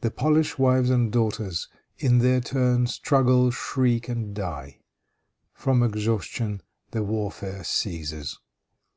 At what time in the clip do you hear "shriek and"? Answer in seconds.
3.52-4.34